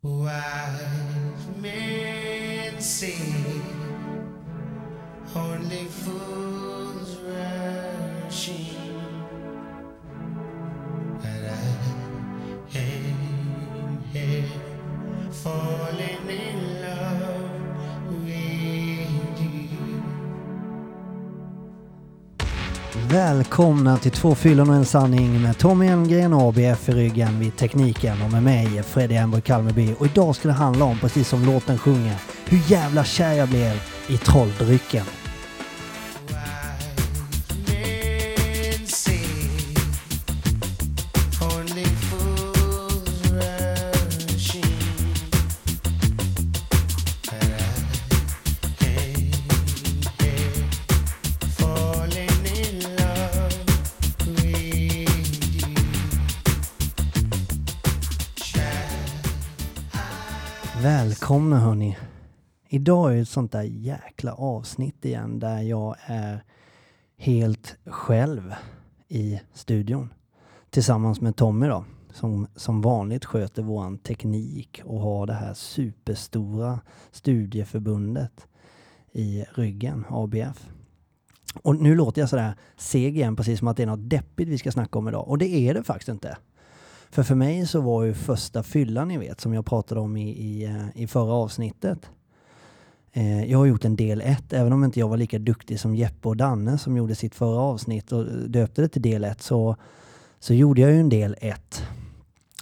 [0.00, 3.18] Wise men say
[5.34, 8.50] only fools rush
[23.10, 27.56] Välkomna till Två fyllon och en sanning med Tommy Elmgren och ABF i ryggen vid
[27.56, 29.94] tekniken och med mig Freddy Emborg Kalmeby.
[29.98, 32.16] Och idag ska det handla om, precis som låten sjunger,
[32.48, 35.04] hur jävla kär jag blev i trolldrycken.
[62.70, 66.44] Idag är ett sånt där jäkla avsnitt igen där jag är
[67.16, 68.54] helt själv
[69.08, 70.12] i studion.
[70.70, 76.80] Tillsammans med Tommy då, som som vanligt sköter våran teknik och har det här superstora
[77.10, 78.46] studieförbundet
[79.12, 80.68] i ryggen, ABF.
[81.62, 84.58] Och nu låter jag sådär seg igen, precis som att det är något deppigt vi
[84.58, 85.28] ska snacka om idag.
[85.28, 86.36] Och det är det faktiskt inte.
[87.10, 90.30] För för mig så var ju första fyllan, ni vet, som jag pratade om i,
[90.30, 92.10] i, eh, i förra avsnittet.
[93.18, 95.94] Eh, jag har gjort en del 1, även om inte jag var lika duktig som
[95.94, 99.42] Jeppe och Danne som gjorde sitt förra avsnitt och eh, döpte det till del 1.
[99.42, 99.76] så,
[100.40, 101.82] så gjorde jag ju en del 1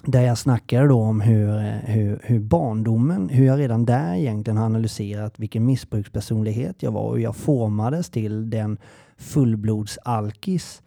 [0.05, 4.57] Där jag snackade då om hur, eh, hur, hur barndomen, hur jag redan där egentligen
[4.57, 8.79] har analyserat vilken missbrukspersonlighet jag var och hur jag formades till den
[9.17, 10.83] fullblodsalkis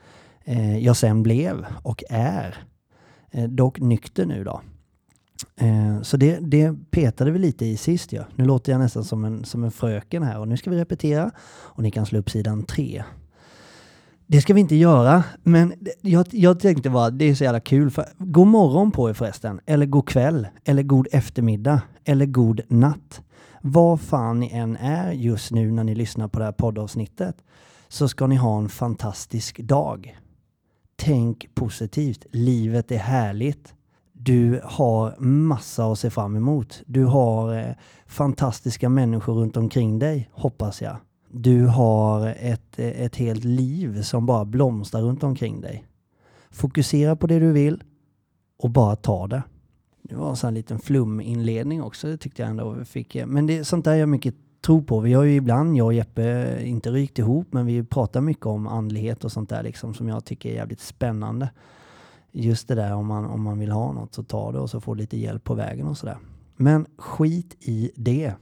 [0.46, 2.58] eh, jag sen blev och är.
[3.32, 4.62] Eh, dock nykter nu då.
[5.56, 8.24] Eh, så det, det petade vi lite i sist ja.
[8.36, 11.32] Nu låter jag nästan som en, som en fröken här och nu ska vi repetera
[11.50, 13.04] och ni kan slå upp sidan 3.
[14.28, 17.92] Det ska vi inte göra, men jag, jag tänkte bara, det är så jävla kul
[17.92, 23.22] för god morgon på er förresten, eller god kväll, eller god eftermiddag, eller god natt.
[23.62, 27.36] Vad fan ni än är just nu när ni lyssnar på det här poddavsnittet
[27.88, 30.18] så ska ni ha en fantastisk dag.
[30.96, 32.26] Tänk positivt.
[32.32, 33.74] Livet är härligt.
[34.22, 36.82] Du har massa att se fram emot.
[36.86, 37.74] Du har eh,
[38.06, 40.98] fantastiska människor runt omkring dig, hoppas jag.
[41.32, 45.86] Du har ett, eh, ett helt liv som bara blomstrar runt omkring dig.
[46.52, 47.84] Fokusera på det du vill
[48.60, 49.44] och bara ta det.
[50.02, 53.16] Det var en sån liten fluminledning också, det tyckte jag ändå vi fick.
[53.16, 55.00] Eh, men det är sånt där jag mycket tror på.
[55.00, 58.46] Vi har ju ibland, jag och Jeppe, eh, inte rykt ihop, men vi pratar mycket
[58.46, 61.50] om andlighet och sånt där liksom som jag tycker är jävligt spännande.
[62.32, 64.82] Just det där om man, om man vill ha något så ta det och så
[64.82, 66.18] får lite hjälp på vägen och sådär.
[66.56, 68.34] Men skit i det.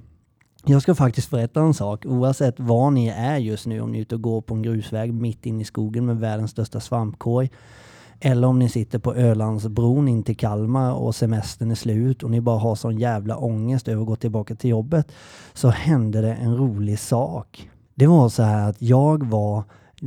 [0.66, 4.02] Jag ska faktiskt berätta en sak, oavsett var ni är just nu, om ni är
[4.02, 7.50] ute och går på en grusväg mitt inne i skogen med världens största svampkorg,
[8.20, 12.42] eller om ni sitter på Ölandsbron in till Kalmar och semestern är slut och ni
[12.42, 15.12] bara har sån jävla ångest över att gå tillbaka till jobbet,
[15.54, 17.70] så hände det en rolig sak.
[17.96, 19.64] Det var så här att jag var,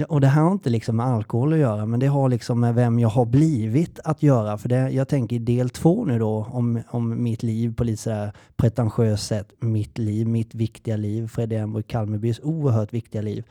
[0.09, 2.75] och det här har inte liksom med alkohol att göra, men det har liksom med
[2.75, 4.59] vem jag har blivit att göra.
[4.59, 8.03] För det, jag tänker i del två nu då om, om mitt liv på lite
[8.03, 9.53] sådär pretentiöst sätt.
[9.61, 13.45] Mitt liv, mitt viktiga liv, Fredrik Emborg Kalmerbys oerhört viktiga liv.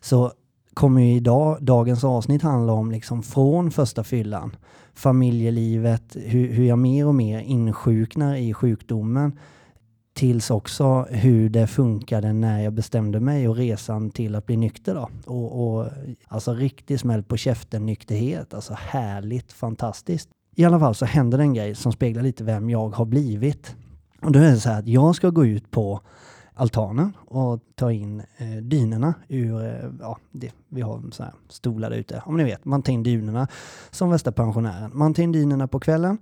[0.00, 0.32] Så
[0.74, 4.56] kommer ju idag, dagens avsnitt handla om liksom från första fyllan,
[4.94, 9.38] familjelivet, hur, hur jag mer och mer insjuknar i sjukdomen,
[10.16, 14.94] tills också hur det funkade när jag bestämde mig och resan till att bli nykter
[14.94, 15.08] då.
[15.24, 15.88] Och, och
[16.28, 20.28] alltså riktig smäll på käften nykterhet, alltså härligt, fantastiskt.
[20.54, 23.76] I alla fall så händer det en grej som speglar lite vem jag har blivit.
[24.22, 26.00] Och då är det så här att jag ska gå ut på
[26.54, 31.90] altanen och ta in eh, dynorna ur, eh, ja, det, vi har så här stolar
[31.90, 32.22] där ute.
[32.26, 33.48] Om ni vet, man tar in dynorna
[33.90, 34.90] som värsta pensionären.
[34.94, 36.18] Man tar in dynorna på kvällen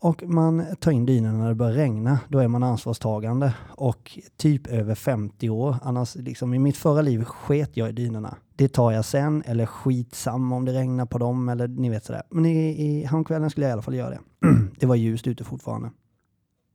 [0.00, 2.20] och man tar in dynorna när det börjar regna.
[2.28, 5.76] Då är man ansvarstagande och typ över 50 år.
[5.82, 8.36] Annars, liksom, i mitt förra liv sket jag i dynorna.
[8.56, 12.22] Det tar jag sen, eller skitsamma om det regnar på dem, eller ni vet sådär.
[12.30, 14.20] Men i, i häromkvällen skulle jag i alla fall göra det.
[14.80, 15.90] det var ljust ute fortfarande.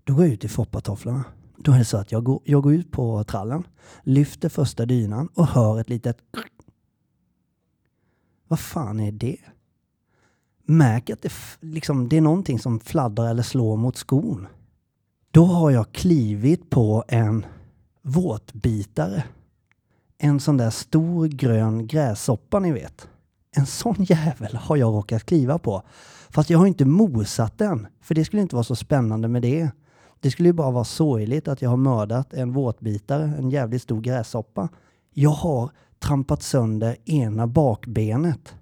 [0.03, 1.23] Då går jag ut i foppatofflorna.
[1.57, 3.67] Då är det så att jag går, jag går ut på trallen,
[4.03, 6.17] lyfter första dynan och hör ett litet
[8.47, 9.37] Vad fan är det?
[10.71, 14.47] Märker att det, liksom, det är någonting som fladdrar eller slår mot skon.
[15.31, 17.45] Då har jag klivit på en
[18.01, 19.23] våtbitare.
[20.17, 23.07] En sån där stor grön grässoppa ni vet.
[23.55, 25.83] En sån jävel har jag råkat kliva på.
[26.29, 29.69] Fast jag har inte mosat den, för det skulle inte vara så spännande med det.
[30.19, 34.01] Det skulle ju bara vara sorgligt att jag har mördat en våtbitare, en jävligt stor
[34.01, 34.69] gräshoppa.
[35.13, 38.55] Jag har trampat sönder ena bakbenet.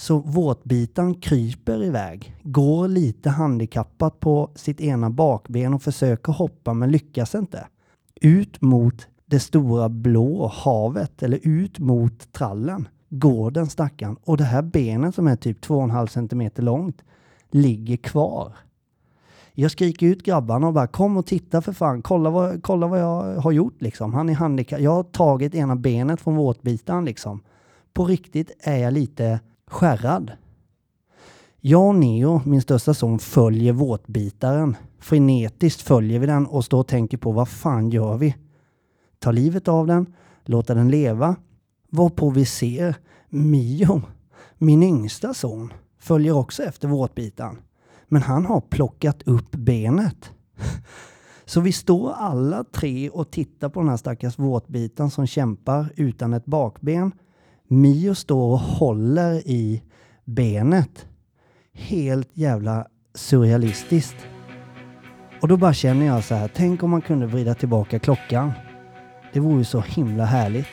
[0.00, 6.90] Så våtbitaren kryper iväg, går lite handikappat på sitt ena bakben och försöker hoppa men
[6.90, 7.66] lyckas inte.
[8.20, 14.16] Ut mot det stora blå havet, eller ut mot trallen, går den stackaren.
[14.24, 17.02] Och det här benet som är typ 2,5 centimeter långt
[17.50, 18.52] ligger kvar.
[19.52, 23.00] Jag skriker ut grabbarna och bara kom och titta för fan, kolla vad, kolla vad
[23.00, 24.14] jag har gjort liksom.
[24.14, 24.84] Han är handikappad.
[24.84, 27.40] Jag har tagit ena benet från våtbitaren liksom.
[27.92, 29.40] På riktigt är jag lite
[29.70, 30.32] skärrad.
[31.60, 34.76] Jag och Neo, min största son, följer våtbitaren.
[34.98, 38.36] Frenetiskt följer vi den och står och tänker på vad fan gör vi?
[39.18, 40.14] Ta livet av den,
[40.44, 41.36] låta den leva.
[41.90, 42.94] Varpå vi ser
[43.28, 44.02] Mio,
[44.58, 47.58] min yngsta son, följer också efter våtbitaren.
[48.08, 50.30] Men han har plockat upp benet.
[51.44, 56.32] Så vi står alla tre och tittar på den här stackars våtbiten som kämpar utan
[56.32, 57.12] ett bakben.
[57.72, 59.82] Mio står och håller i
[60.24, 61.06] benet.
[61.72, 64.16] Helt jävla surrealistiskt.
[65.42, 68.52] Och då bara känner jag så här, tänk om man kunde vrida tillbaka klockan.
[69.32, 70.68] Det vore ju så himla härligt.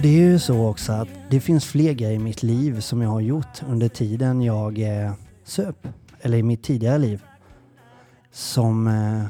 [0.00, 3.02] Och det är ju så också att det finns fler grejer i mitt liv som
[3.02, 5.12] jag har gjort under tiden jag eh,
[5.44, 5.88] söp.
[6.20, 7.22] Eller i mitt tidigare liv.
[8.32, 9.24] Som eh,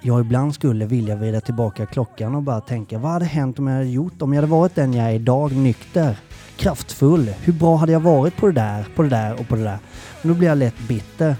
[0.00, 3.74] jag ibland skulle vilja vrida tillbaka klockan och bara tänka vad hade hänt om jag
[3.74, 6.16] hade gjort, om jag hade varit den jag är idag, nykter,
[6.56, 7.28] kraftfull.
[7.28, 9.78] Hur bra hade jag varit på det där, på det där och på det där?
[10.22, 11.36] Men då blir jag lätt bitter.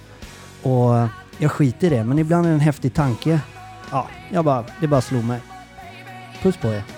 [0.62, 1.08] Och
[1.38, 3.40] jag skiter i det, men ibland är det en häftig tanke.
[3.90, 5.40] Ja, jag bara, det bara slog mig.
[6.42, 6.93] Puss på er.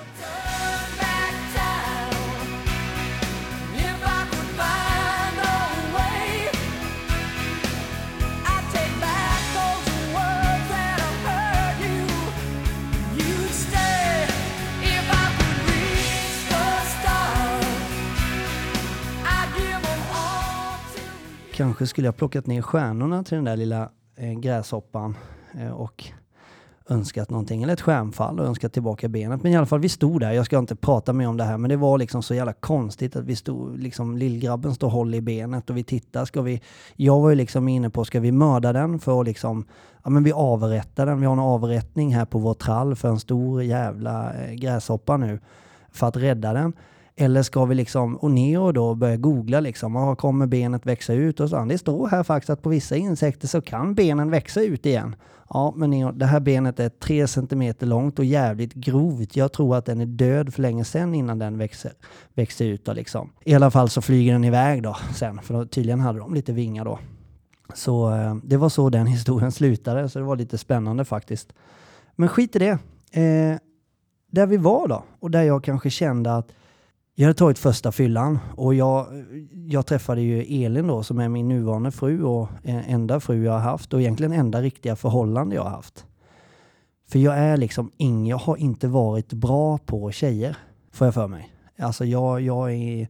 [21.56, 25.16] Kanske skulle jag plockat ner stjärnorna till den där lilla eh, gräshoppan
[25.58, 26.04] eh, och
[26.88, 29.42] önskat någonting, eller ett stjärnfall och önskat tillbaka benet.
[29.42, 30.32] Men i alla fall, vi stod där.
[30.32, 33.16] Jag ska inte prata mer om det här, men det var liksom så jävla konstigt
[33.16, 36.24] att vi stod, liksom lillgrabben står och i benet och vi tittar.
[36.24, 36.62] Ska vi,
[36.96, 39.64] jag var ju liksom inne på, ska vi mörda den för att liksom,
[40.04, 41.20] ja men vi avrättar den.
[41.20, 45.40] Vi har en avrättning här på vår trall för en stor jävla eh, gräshoppa nu
[45.90, 46.72] för att rädda den.
[47.18, 51.40] Eller ska vi liksom, och Neo då börja googla liksom, vad kommer benet växa ut?
[51.40, 54.86] Och så, det står här faktiskt att på vissa insekter så kan benen växa ut
[54.86, 55.16] igen.
[55.48, 59.36] Ja, men Neo, det här benet är tre centimeter långt och jävligt grovt.
[59.36, 61.92] Jag tror att den är död för länge sedan innan den växer,
[62.34, 63.30] växer ut då liksom.
[63.44, 66.52] I alla fall så flyger den iväg då sen, för då, tydligen hade de lite
[66.52, 66.98] vingar då.
[67.74, 71.52] Så eh, det var så den historien slutade, så det var lite spännande faktiskt.
[72.16, 72.78] Men skit i det.
[73.20, 73.58] Eh,
[74.30, 76.52] där vi var då, och där jag kanske kände att
[77.18, 79.06] jag hade tagit första fyllan och jag,
[79.66, 83.58] jag träffade ju Elin då som är min nuvarande fru och enda fru jag har
[83.58, 86.06] haft och egentligen enda riktiga förhållande jag har haft.
[87.08, 90.56] För jag är liksom ingen, jag har inte varit bra på tjejer,
[90.92, 91.52] får jag för mig.
[91.78, 93.08] Alltså jag, jag är...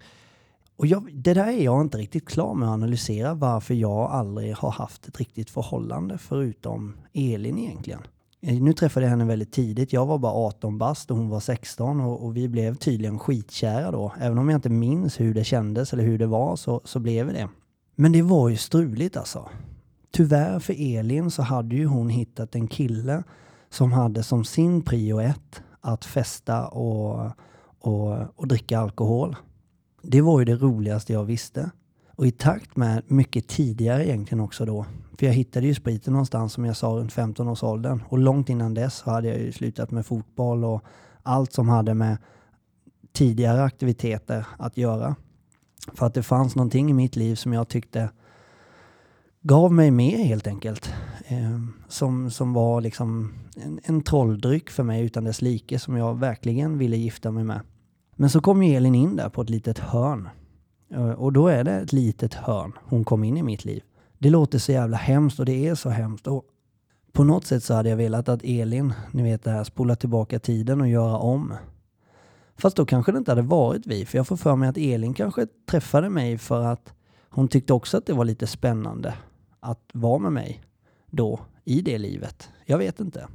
[0.76, 4.56] Och jag, det där är jag inte riktigt klar med att analysera varför jag aldrig
[4.56, 8.00] har haft ett riktigt förhållande förutom Elin egentligen.
[8.40, 9.92] Eh, nu träffade jag henne väldigt tidigt.
[9.92, 13.90] Jag var bara 18 bast och hon var 16 och, och vi blev tydligen skitkära
[13.90, 14.12] då.
[14.20, 17.26] Även om jag inte minns hur det kändes eller hur det var så, så blev
[17.26, 17.48] vi det.
[17.94, 19.48] Men det var ju struligt alltså.
[20.10, 23.22] Tyvärr för Elin så hade ju hon hittat en kille
[23.70, 27.30] som hade som sin prio ett att festa och,
[27.78, 29.36] och, och dricka alkohol.
[30.02, 31.70] Det var ju det roligaste jag visste.
[32.16, 34.87] Och i takt med mycket tidigare egentligen också då.
[35.18, 38.02] För jag hittade ju spriten någonstans som jag sa runt 15-årsåldern.
[38.08, 40.85] Och långt innan dess så hade jag ju slutat med fotboll och
[41.23, 42.16] allt som hade med
[43.12, 45.16] tidigare aktiviteter att göra.
[45.94, 48.11] För att det fanns någonting i mitt liv som jag tyckte
[49.42, 50.94] gav mig mer helt enkelt.
[51.26, 56.18] Eh, som, som var liksom en, en trolldryck för mig utan dess like som jag
[56.18, 57.61] verkligen ville gifta mig med.
[58.16, 60.28] Men så kom ju Elin in där på ett litet hörn.
[60.90, 63.82] Eh, och då är det ett litet hörn hon kom in i mitt liv.
[64.18, 66.26] Det låter så jävla hemskt och det är så hemskt.
[66.26, 66.44] Och
[67.12, 70.38] på något sätt så hade jag velat att Elin, ni vet det här, spola tillbaka
[70.38, 71.54] tiden och göra om.
[72.56, 75.14] Fast då kanske det inte hade varit vi, för jag får för mig att Elin
[75.14, 76.94] kanske träffade mig för att
[77.30, 79.14] hon tyckte också att det var lite spännande
[79.60, 80.62] att vara med mig
[81.10, 82.50] då i det livet.
[82.64, 83.28] Jag vet inte.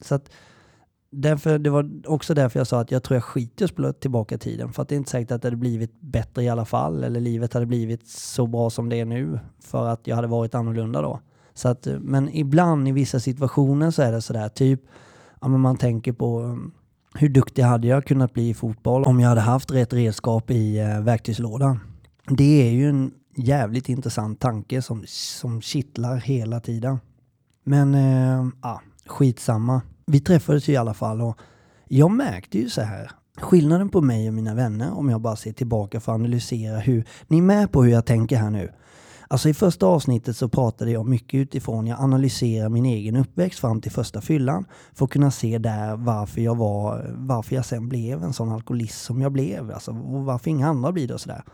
[0.00, 0.30] Så att
[1.12, 3.92] därför, det var också därför jag sa att jag tror jag skiter i att spela
[3.92, 4.72] tillbaka tiden.
[4.72, 7.04] För att det är inte säkert att det hade blivit bättre i alla fall.
[7.04, 9.38] Eller livet hade blivit så bra som det är nu.
[9.60, 11.20] För att jag hade varit annorlunda då.
[11.54, 14.80] Så att, men ibland i vissa situationer så är det sådär typ,
[15.40, 16.72] ja men man tänker på mm,
[17.14, 20.78] hur duktig hade jag kunnat bli i fotboll om jag hade haft rätt redskap i
[20.78, 21.80] eh, verktygslådan.
[22.28, 26.98] Det är ju en jävligt intressant tanke som, som kittlar hela tiden.
[27.64, 29.80] Men eh, ja, skitsamma.
[30.06, 31.38] Vi träffades ju i alla fall och
[31.88, 33.10] jag märkte ju så här.
[33.36, 37.04] Skillnaden på mig och mina vänner, om jag bara ser tillbaka för att analysera hur...
[37.26, 38.72] Ni är med på hur jag tänker här nu?
[39.28, 43.80] Alltså i första avsnittet så pratade jag mycket utifrån, jag analyserar min egen uppväxt fram
[43.80, 48.22] till första fyllan för att kunna se där varför jag var, varför jag sen blev
[48.22, 49.70] en sån alkoholist som jag blev.
[49.70, 49.92] Alltså
[50.26, 51.44] varför inga andra blir det och sådär.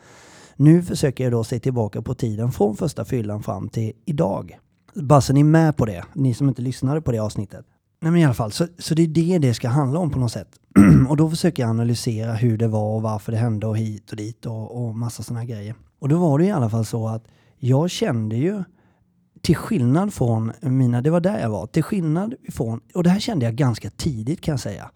[0.57, 4.59] Nu försöker jag då se tillbaka på tiden från första fyllan fram till idag.
[4.95, 7.67] Bara så ni är med på det, ni som inte lyssnade på det avsnittet.
[8.01, 10.19] Nej men i alla fall, så, så det är det det ska handla om på
[10.19, 10.61] något sätt.
[11.09, 14.17] och då försöker jag analysera hur det var och varför det hände och hit och
[14.17, 15.75] dit och, och massa sådana grejer.
[15.99, 17.25] Och då var det i alla fall så att
[17.59, 18.63] jag kände ju,
[19.43, 23.21] till skillnad från mina, det var där jag var, till skillnad från, och det här
[23.21, 24.91] kände jag ganska tidigt kan jag säga.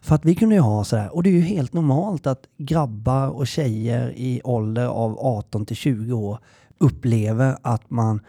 [0.00, 3.28] För att vi kunde ju ha sådär, och det är ju helt normalt att grabbar
[3.28, 6.38] och tjejer i ålder av 18 till 20 år
[6.78, 8.20] upplever att man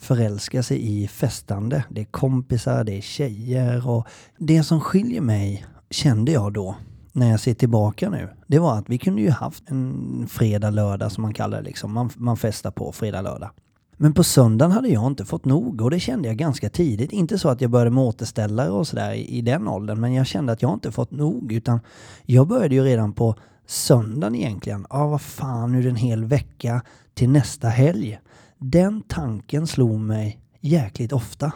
[0.00, 1.84] förälska sig i festande.
[1.88, 4.06] Det är kompisar, det är tjejer och
[4.38, 6.76] det som skiljer mig, kände jag då,
[7.12, 11.12] när jag ser tillbaka nu, det var att vi kunde ju haft en fredag, lördag
[11.12, 11.92] som man kallar det liksom.
[11.92, 13.50] Man, man festar på fredag, lördag.
[13.96, 17.12] Men på söndagen hade jag inte fått nog och det kände jag ganska tidigt.
[17.12, 20.26] Inte så att jag började med återställare och sådär i, i den åldern, men jag
[20.26, 21.80] kände att jag inte fått nog utan
[22.22, 23.34] jag började ju redan på
[23.66, 24.86] söndagen egentligen.
[24.90, 26.82] Ja, vad fan, nu är det en hel vecka
[27.14, 28.18] till nästa helg.
[28.62, 31.52] Den tanken slog mig jäkligt ofta.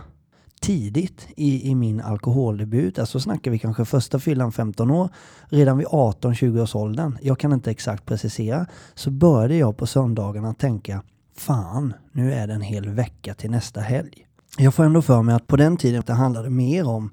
[0.60, 5.08] Tidigt i, i min alkoholdebut, alltså snackar vi kanske första fyllan 15 år,
[5.46, 10.54] redan vid 18-20 års åldern, jag kan inte exakt precisera, så började jag på söndagarna
[10.54, 11.02] tänka
[11.36, 14.26] fan, nu är det en hel vecka till nästa helg.
[14.58, 17.10] Jag får ändå för mig att på den tiden det handlade mer om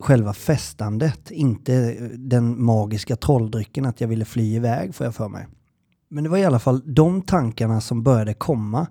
[0.00, 5.46] själva festandet, inte den magiska trolldrycken att jag ville fly iväg får jag för mig.
[6.08, 8.86] Men det var i alla fall de tankarna som började komma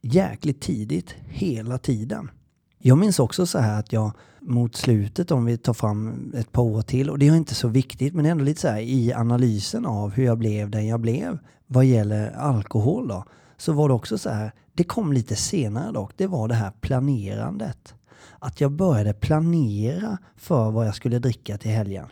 [0.00, 2.30] jäkligt tidigt, hela tiden.
[2.78, 6.62] Jag minns också så här att jag mot slutet, om vi tar fram ett par
[6.62, 9.86] år till, och det är inte så viktigt, men ändå lite så här i analysen
[9.86, 13.24] av hur jag blev den jag blev vad gäller alkohol då,
[13.56, 16.72] så var det också så här, det kom lite senare dock, det var det här
[16.80, 17.94] planerandet.
[18.38, 22.06] Att jag började planera för vad jag skulle dricka till helgen.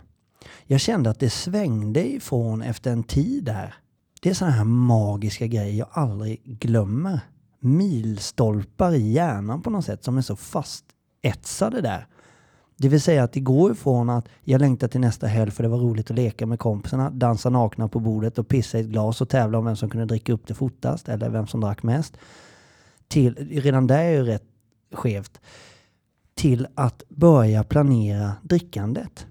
[0.66, 3.74] Jag kände att det svängde ifrån efter en tid där.
[4.22, 7.20] Det är sådana här magiska grejer jag aldrig glömmer.
[7.60, 12.06] Milstolpar i hjärnan på något sätt som är så fastetsade där.
[12.76, 15.68] Det vill säga att det går ifrån att jag längtar till nästa helg för det
[15.68, 19.20] var roligt att leka med kompisarna, dansa nakna på bordet och pissa i ett glas
[19.20, 22.16] och tävla om vem som kunde dricka upp det fortast eller vem som drack mest.
[23.08, 24.44] Till, redan där är ju rätt
[24.92, 25.40] skevt.
[26.34, 29.26] Till att börja planera drickandet.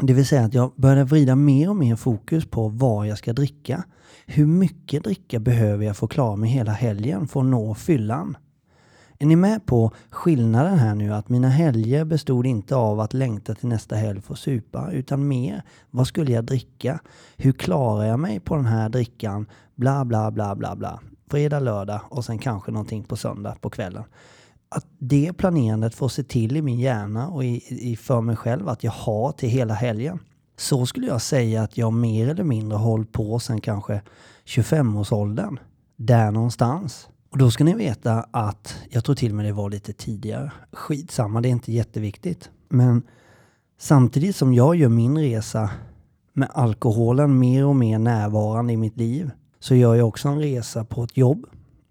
[0.00, 3.32] Det vill säga att jag började vrida mer och mer fokus på vad jag ska
[3.32, 3.84] dricka.
[4.26, 8.36] Hur mycket dricka behöver jag få klara mig hela helgen för att nå fyllan?
[9.18, 11.14] Är ni med på skillnaden här nu?
[11.14, 15.28] Att mina helger bestod inte av att längta till nästa helg för att supa, utan
[15.28, 17.00] mer vad skulle jag dricka?
[17.36, 19.46] Hur klarar jag mig på den här drickan?
[19.74, 21.00] Bla, bla, bla, bla, bla.
[21.30, 24.04] Fredag, lördag och sen kanske någonting på söndag på kvällen.
[24.68, 28.68] Att det planerandet får se till i min hjärna och i, i för mig själv
[28.68, 30.18] att jag har till hela helgen.
[30.56, 34.02] Så skulle jag säga att jag mer eller mindre hållit på sen kanske
[34.44, 35.58] 25-årsåldern.
[35.96, 37.08] Där någonstans.
[37.30, 40.52] Och då ska ni veta att jag tror till och med det var lite tidigare.
[40.72, 42.50] Skitsamma, det är inte jätteviktigt.
[42.68, 43.02] Men
[43.78, 45.70] samtidigt som jag gör min resa
[46.32, 50.84] med alkoholen mer och mer närvarande i mitt liv så gör jag också en resa
[50.84, 51.46] på ett jobb.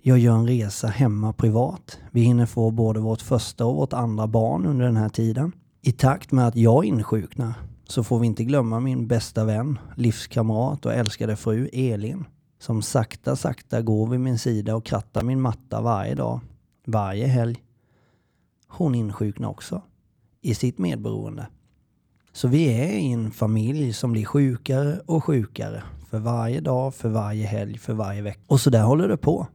[0.08, 2.00] Jag gör en resa hemma privat.
[2.12, 5.52] Vi hinner få både vårt första och vårt andra barn under den här tiden.
[5.82, 7.54] I takt med att jag insjuknar
[7.88, 12.26] så får vi inte glömma min bästa vän, livskamrat och älskade fru Elin
[12.60, 16.40] som sakta, sakta går vid min sida och krattar min matta varje dag,
[16.86, 17.64] varje helg.
[18.68, 19.82] Hon insjuknar också
[20.42, 21.48] i sitt medberoende.
[22.32, 27.10] Så vi är i en familj som blir sjukare och sjukare för varje dag, för
[27.10, 28.42] varje helg, för varje vecka.
[28.48, 29.48] Och så där håller det på.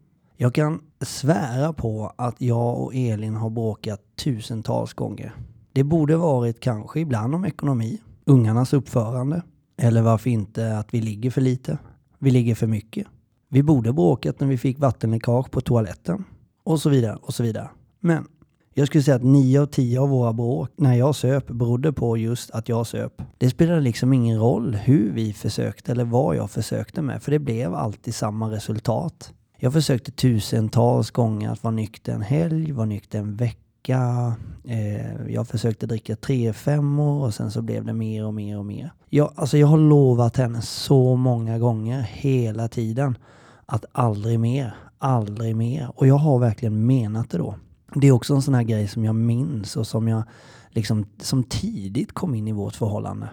[0.42, 5.34] Jag kan svära på att jag och Elin har bråkat tusentals gånger.
[5.72, 9.42] Det borde varit kanske ibland om ekonomi, ungarnas uppförande,
[9.76, 11.78] eller varför inte att vi ligger för lite,
[12.18, 13.06] vi ligger för mycket.
[13.48, 16.24] Vi borde bråkat när vi fick vattenläckage på toaletten.
[16.64, 17.70] Och så vidare och så vidare.
[18.00, 18.26] Men
[18.74, 22.16] jag skulle säga att nio av tio av våra bråk när jag söp berodde på
[22.16, 23.22] just att jag söp.
[23.38, 27.38] Det spelade liksom ingen roll hur vi försökte eller vad jag försökte med, för det
[27.38, 29.32] blev alltid samma resultat.
[29.64, 34.34] Jag försökte tusentals gånger att vara nykter en helg, vara nykter en vecka.
[34.64, 38.66] Eh, jag försökte dricka tre femmor och sen så blev det mer och mer och
[38.66, 38.92] mer.
[39.08, 43.18] Jag, alltså jag har lovat henne så många gånger hela tiden
[43.66, 45.90] att aldrig mer, aldrig mer.
[45.94, 47.54] Och jag har verkligen menat det då.
[47.94, 50.22] Det är också en sån här grej som jag minns och som jag
[50.70, 53.28] liksom som tidigt kom in i vårt förhållande.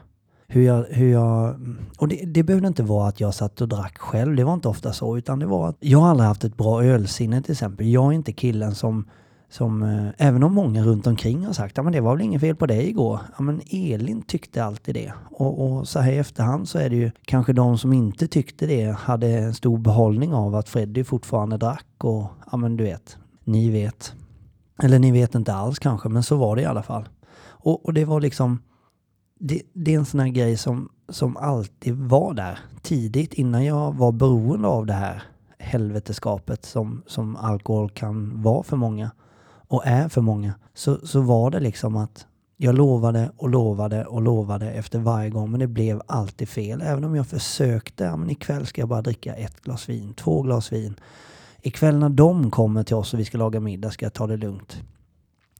[0.51, 1.55] Hur jag, hur jag,
[1.97, 4.67] och det, det behövde inte vara att jag satt och drack själv, det var inte
[4.67, 7.87] ofta så, utan det var att jag har aldrig haft ett bra ölsinne till exempel.
[7.87, 9.09] Jag är inte killen som,
[9.49, 12.55] som eh, även om många runt omkring har sagt att det var väl inget fel
[12.55, 13.19] på dig igår.
[13.37, 15.13] Ja, men Elin tyckte alltid det.
[15.31, 18.65] Och, och så här i efterhand så är det ju kanske de som inte tyckte
[18.67, 23.17] det hade en stor behållning av att Freddy fortfarande drack och ja men du vet,
[23.43, 24.13] ni vet.
[24.83, 27.09] Eller ni vet inte alls kanske, men så var det i alla fall.
[27.41, 28.59] Och, och det var liksom,
[29.39, 33.95] det, det är en sån här grej som, som alltid var där tidigt innan jag
[33.95, 35.23] var beroende av det här
[35.57, 39.11] helveteskapet som, som alkohol kan vara för många
[39.67, 40.53] och är för många.
[40.73, 42.25] Så, så var det liksom att
[42.57, 46.81] jag lovade och lovade och lovade efter varje gång men det blev alltid fel.
[46.81, 50.41] Även om jag försökte, ja, men ikväll ska jag bara dricka ett glas vin, två
[50.41, 50.95] glas vin.
[51.61, 54.37] Ikväll när de kommer till oss och vi ska laga middag ska jag ta det
[54.37, 54.81] lugnt.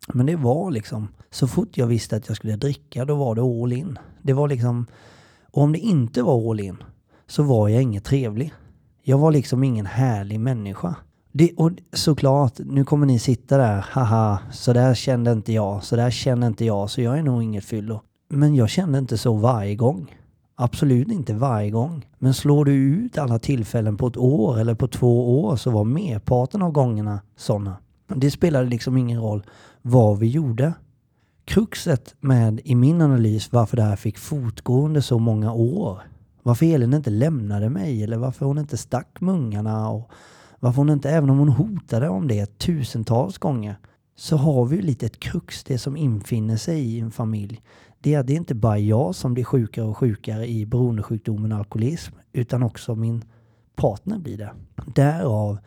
[0.08, 3.42] Men det var liksom, så fort jag visste att jag skulle dricka då var det
[3.42, 3.98] all in.
[4.22, 4.86] Det var liksom,
[5.52, 6.78] och om det inte var all in
[7.28, 8.54] så var jag inget trevlig.
[9.04, 10.96] Jag var liksom ingen härlig människa.
[11.32, 15.96] Det, och såklart, nu kommer ni sitta där, haha, så där kände inte jag, så
[15.96, 18.02] där känner inte jag, så jag är nog inget fyllo.
[18.30, 20.16] Men jag kände inte så varje gång.
[20.56, 22.08] Absolut inte varje gång.
[22.18, 25.84] Men slår du ut alla tillfällen på ett år eller på två år så var
[25.84, 27.78] merparten av gångerna sådana.
[28.16, 29.44] Det spelade liksom ingen roll
[29.82, 30.74] vad vi gjorde.
[31.46, 36.02] Kruxet med i min analys varför det här fick fortgå under så många år.
[36.44, 40.12] Varför Elin inte lämnade mig eller varför hon inte stack mungarna och
[40.60, 43.76] varför hon inte, även om hon hotade om det tusentals gånger,
[44.16, 47.62] så har vi ju lite ett krux, det som infinner sig i en familj.
[48.00, 51.52] Det är att det är inte bara jag som blir sjukare och sjukare i beroendesjukdomen
[51.52, 53.24] alkoholism, utan också min
[53.76, 54.52] partner blir det.
[54.96, 55.58] Därav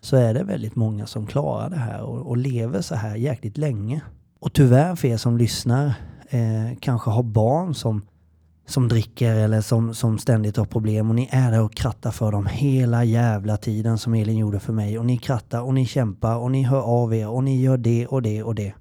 [0.00, 3.58] så är det väldigt många som klarar det här och, och lever så här jäkligt
[3.58, 4.00] länge.
[4.40, 5.94] Och tyvärr för er som lyssnar
[6.28, 8.02] eh, kanske har barn som,
[8.66, 12.32] som dricker eller som, som ständigt har problem och ni är där och krattar för
[12.32, 14.98] dem hela jävla tiden som Elin gjorde för mig.
[14.98, 18.06] Och ni krattar och ni kämpar och ni hör av er och ni gör det
[18.06, 18.74] och det och det.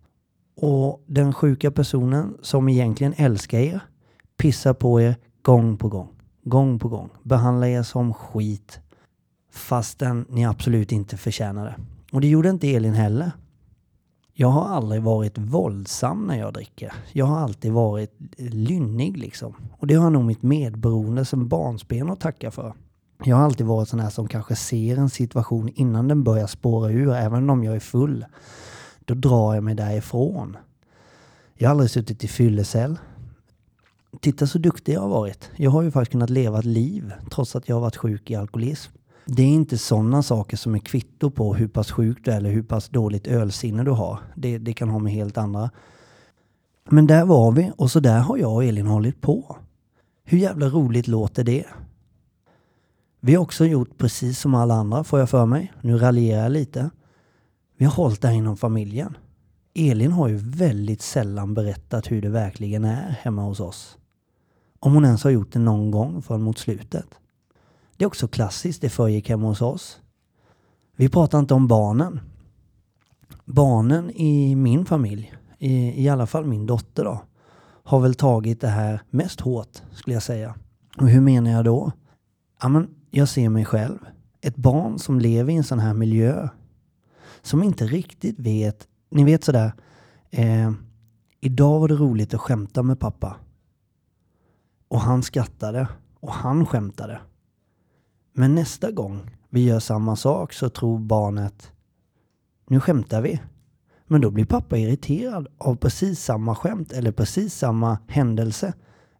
[0.61, 3.79] Och den sjuka personen som egentligen älskar er
[4.37, 6.07] pissar på er gång på gång.
[6.43, 7.09] Gång på gång.
[7.23, 8.79] Behandlar er som skit
[9.51, 11.75] fastän ni absolut inte förtjänar det.
[12.11, 13.31] Och det gjorde inte Elin heller.
[14.33, 16.93] Jag har aldrig varit våldsam när jag dricker.
[17.13, 19.53] Jag har alltid varit lynnig liksom.
[19.71, 22.73] Och det har nog mitt medberoende som barnsben att tacka för.
[23.23, 26.91] Jag har alltid varit sån här som kanske ser en situation innan den börjar spåra
[26.91, 28.25] ur, även om jag är full.
[28.99, 30.57] Då drar jag mig därifrån.
[31.53, 32.99] Jag har aldrig suttit i fyllecell.
[34.21, 35.51] Titta så duktig jag har varit.
[35.55, 38.35] Jag har ju faktiskt kunnat leva ett liv trots att jag har varit sjuk i
[38.35, 38.91] alkoholism.
[39.31, 42.51] Det är inte sådana saker som är kvitto på hur pass sjuk du är eller
[42.51, 44.19] hur pass dåligt ölsinne du har.
[44.35, 45.69] Det, det kan ha med helt andra.
[46.89, 49.57] Men där var vi och så där har jag och Elin hållit på.
[50.23, 51.65] Hur jävla roligt låter det?
[53.19, 55.73] Vi har också gjort precis som alla andra får jag för mig.
[55.81, 56.89] Nu raljerar jag lite.
[57.77, 59.17] Vi har hållit det här inom familjen.
[59.73, 63.97] Elin har ju väldigt sällan berättat hur det verkligen är hemma hos oss.
[64.79, 67.07] Om hon ens har gjort det någon gång förrän mot slutet.
[67.99, 69.99] Det är också klassiskt, det förgick hemma hos oss.
[70.95, 72.19] Vi pratar inte om barnen.
[73.45, 77.21] Barnen i min familj, i, i alla fall min dotter då,
[77.83, 80.55] har väl tagit det här mest hårt skulle jag säga.
[80.97, 81.91] Och hur menar jag då?
[82.61, 83.97] Ja, men jag ser mig själv.
[84.41, 86.49] Ett barn som lever i en sån här miljö.
[87.41, 89.71] Som inte riktigt vet, ni vet sådär,
[90.29, 90.71] eh,
[91.39, 93.35] idag var det roligt att skämta med pappa.
[94.87, 95.87] Och han skrattade
[96.19, 97.19] och han skämtade.
[98.39, 101.71] Men nästa gång vi gör samma sak så tror barnet
[102.67, 103.41] nu skämtar vi.
[104.05, 108.73] Men då blir pappa irriterad av precis samma skämt eller precis samma händelse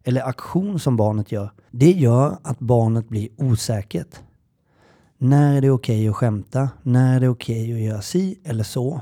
[0.04, 1.50] eller aktion som barnet gör.
[1.70, 4.20] Det gör att barnet blir osäkert.
[5.18, 6.70] När är det okej att skämta?
[6.82, 9.00] När är det okej att göra si eller så?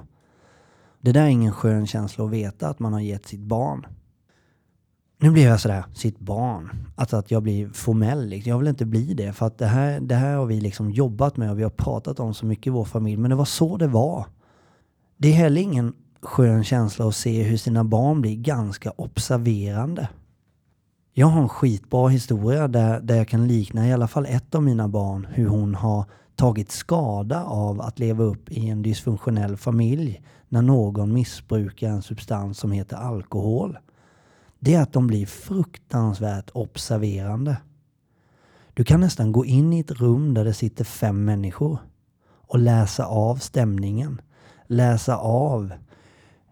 [1.01, 3.87] Det där är ingen skön känsla att veta att man har gett sitt barn.
[5.21, 6.71] Nu blir jag sådär, sitt barn.
[6.97, 8.27] Alltså att jag blir formell.
[8.27, 8.51] Liksom.
[8.51, 9.33] Jag vill inte bli det.
[9.33, 12.21] För att det här, det här har vi liksom jobbat med och vi har pratat
[12.21, 13.17] om så mycket i vår familj.
[13.17, 14.27] Men det var så det var.
[15.17, 20.09] Det är heller ingen skön känsla att se hur sina barn blir ganska observerande.
[21.13, 24.63] Jag har en skitbra historia där, där jag kan likna i alla fall ett av
[24.63, 26.05] mina barn hur hon har
[26.37, 32.59] tagit skada av att leva upp i en dysfunktionell familj när någon missbrukar en substans
[32.59, 33.79] som heter alkohol.
[34.59, 37.57] Det är att de blir fruktansvärt observerande.
[38.75, 41.79] Du kan nästan gå in i ett rum där det sitter fem människor
[42.47, 44.21] och läsa av stämningen.
[44.67, 45.73] Läsa av.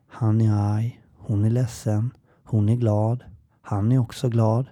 [0.09, 2.11] Han är arg, hon är ledsen,
[2.45, 3.25] hon är glad,
[3.63, 4.67] han är också glad.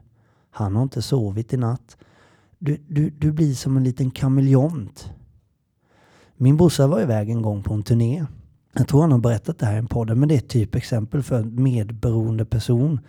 [0.51, 1.97] Han har inte sovit i natt.
[2.59, 5.11] Du, du, du blir som en liten kameleont.
[6.37, 8.27] Min brorsa var iväg en gång på en turné.
[8.73, 11.23] Jag tror han har berättat det här i en podd, men det är ett typexempel
[11.23, 13.01] för en medberoende person.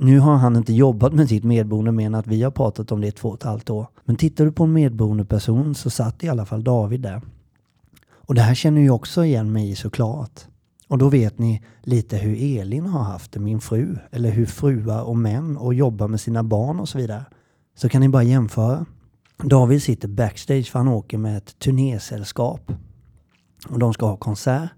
[0.00, 3.00] Nu har han inte jobbat med sitt medberoende mer än att vi har pratat om
[3.00, 3.86] det i två och ett halvt år.
[4.04, 7.22] Men tittar du på en medberoende person så satt i alla fall David där.
[8.10, 10.40] Och det här känner jag också igen mig i såklart.
[10.88, 13.96] Och då vet ni lite hur Elin har haft det, min fru.
[14.10, 17.24] Eller hur fruar och män och jobbar med sina barn och så vidare.
[17.76, 18.86] Så kan ni bara jämföra.
[19.42, 22.72] David sitter backstage för han åker med ett turnésällskap.
[23.68, 24.70] Och de ska ha konsert.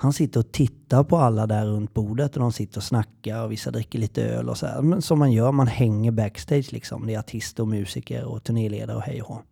[0.00, 3.52] Han sitter och tittar på alla där runt bordet och de sitter och snackar och
[3.52, 4.82] vissa dricker lite öl och så här.
[4.82, 7.06] Men som man gör, man hänger backstage liksom.
[7.06, 9.42] Det är artister och musiker och turnéledare och hej och hå.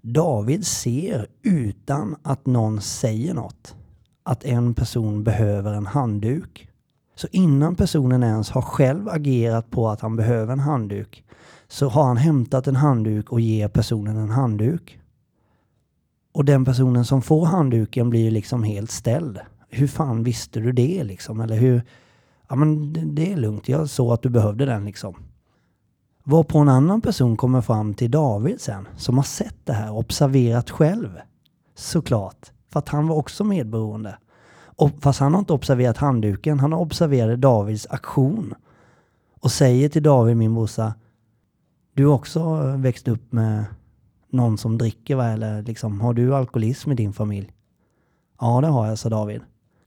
[0.00, 3.74] David ser utan att någon säger något
[4.22, 6.68] att en person behöver en handduk.
[7.14, 11.24] Så innan personen ens har själv agerat på att han behöver en handduk
[11.68, 15.00] så har han hämtat en handduk och ger personen en handduk.
[16.34, 19.40] Och den personen som får handduken blir liksom helt ställd.
[19.68, 21.40] Hur fan visste du det liksom?
[21.40, 21.82] Eller hur?
[22.48, 25.14] Ja men det- är lugnt, jag såg att du behövde den liksom.
[26.24, 29.98] Varpå en annan person kommer fram till David sen, som har sett det här och
[29.98, 31.08] observerat själv.
[31.74, 34.18] Såklart, för att han var också medberoende.
[34.76, 38.54] Och fast han har inte observerat handduken, han har observerat Davids aktion.
[39.40, 40.94] Och säger till David, min brorsa,
[41.94, 43.64] du har också växt upp med
[44.34, 45.26] någon som dricker va?
[45.26, 47.52] Eller liksom, har du alkoholism i din familj?
[48.40, 49.40] Ja, det har jag, sa David.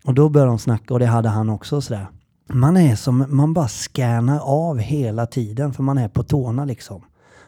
[0.06, 2.08] Och då började de snacka och det hade han också sådär.
[2.50, 7.02] Man är som, man bara scannar av hela tiden för man är på tårna liksom.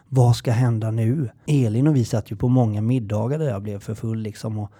[0.08, 1.30] Vad ska hända nu?
[1.46, 4.70] Elin och vi satt ju på många middagar där jag blev för full liksom och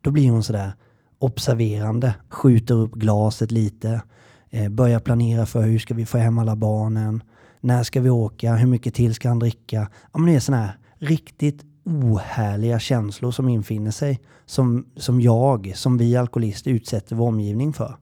[0.00, 0.72] då blir hon sådär
[1.18, 4.02] observerande, skjuter upp glaset lite,
[4.50, 7.22] eh, börjar planera för hur ska vi få hem alla barnen,
[7.60, 9.88] när ska vi åka, hur mycket till ska han dricka?
[10.12, 15.72] Ja men det är sådär här riktigt ohärliga känslor som infinner sig som, som jag,
[15.74, 17.96] som vi alkoholister utsätter vår omgivning för.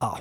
[0.00, 0.18] Ja,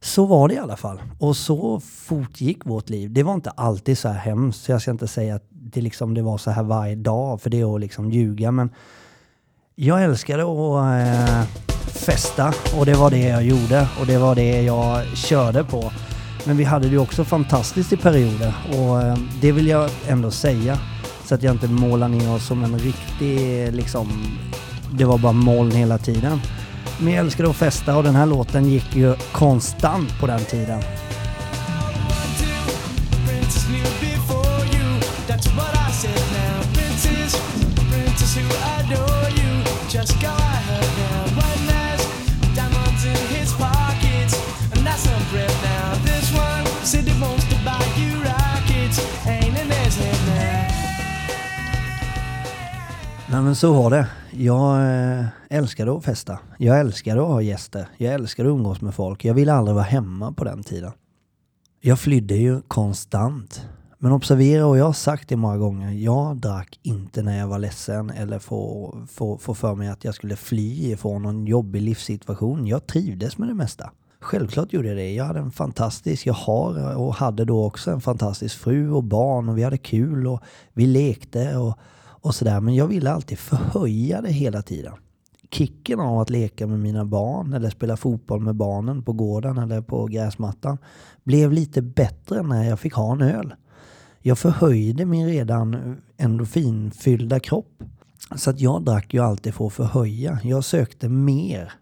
[0.00, 1.00] så var det i alla fall.
[1.18, 3.12] Och så fortgick vårt liv.
[3.12, 4.64] Det var inte alltid så här hemskt.
[4.64, 7.50] Så jag ska inte säga att det, liksom, det var så här varje dag, för
[7.50, 8.52] det är att liksom ljuga.
[8.52, 8.70] Men
[9.74, 11.42] jag älskade att eh,
[11.86, 15.92] festa och det var det jag gjorde och det var det jag körde på.
[16.46, 20.78] Men vi hade det också fantastiskt i perioder och eh, det vill jag ändå säga.
[21.30, 24.08] Så att jag inte målar ner oss som en riktig, liksom,
[24.92, 26.40] det var bara moln hela tiden.
[27.00, 30.82] Men jag älskade att festa och den här låten gick ju konstant på den tiden.
[53.60, 54.06] Så var det.
[54.30, 56.38] Jag eh, älskade att festa.
[56.58, 57.88] Jag älskade att ha gäster.
[57.96, 59.24] Jag älskade att umgås med folk.
[59.24, 60.92] Jag ville aldrig vara hemma på den tiden.
[61.80, 63.66] Jag flydde ju konstant.
[63.98, 67.58] Men observera, och jag har sagt det många gånger, jag drack inte när jag var
[67.58, 72.66] ledsen eller få, få, få för mig att jag skulle fly ifrån någon jobbig livssituation.
[72.66, 73.90] Jag trivdes med det mesta.
[74.20, 75.14] Självklart gjorde jag det.
[75.14, 79.48] Jag hade en fantastisk, jag har och hade då också en fantastisk fru och barn
[79.48, 80.40] och vi hade kul och
[80.72, 81.78] vi lekte och,
[82.20, 82.60] och sådär.
[82.60, 84.92] Men jag ville alltid förhöja det hela tiden.
[85.50, 89.80] Kicken av att leka med mina barn eller spela fotboll med barnen på gården eller
[89.80, 90.78] på gräsmattan
[91.24, 93.54] blev lite bättre när jag fick ha en öl.
[94.20, 97.82] Jag förhöjde min redan endorfinfyllda kropp.
[98.36, 100.38] Så att jag drack ju alltid för att förhöja.
[100.44, 101.72] Jag sökte mer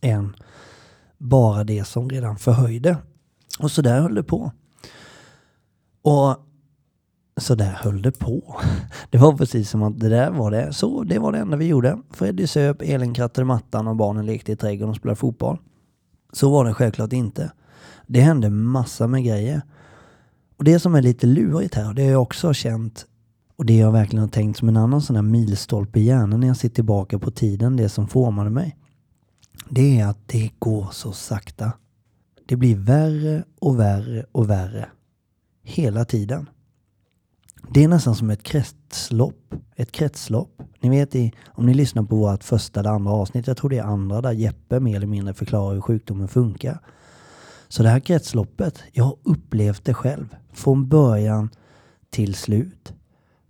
[0.00, 0.36] än
[1.18, 2.96] bara det som redan förhöjde.
[3.58, 4.52] Och så där höll det på.
[6.02, 6.36] Och
[7.36, 8.60] så där höll det på.
[9.10, 10.72] Det var precis som att det där var det.
[10.72, 11.98] Så det var det enda vi gjorde.
[12.10, 15.58] Freddy söp, Elin krattade mattan och barnen lekte i trädgården och spelade fotboll.
[16.32, 17.52] Så var det självklart inte.
[18.06, 19.62] Det hände massa med grejer.
[20.56, 23.06] Och det som är lite lurigt här, och det har jag också känt
[23.56, 26.46] och det jag verkligen har tänkt som en annan sån här milstolpe i hjärnan när
[26.46, 28.76] jag ser tillbaka på tiden, det som formade mig.
[29.68, 31.72] Det är att det går så sakta.
[32.46, 34.88] Det blir värre och värre och värre.
[35.62, 36.48] Hela tiden.
[37.70, 39.54] Det är nästan som ett kretslopp.
[39.76, 40.62] Ett kretslopp.
[40.80, 43.78] Ni vet i, om ni lyssnar på vårt första eller andra avsnitt, jag tror det
[43.78, 46.78] är andra, där Jeppe mer eller mindre förklarar hur sjukdomen funkar.
[47.68, 50.36] Så det här kretsloppet, jag har upplevt det själv.
[50.52, 51.50] Från början
[52.10, 52.92] till slut.